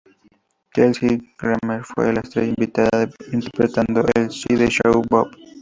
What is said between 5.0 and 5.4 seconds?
Bob.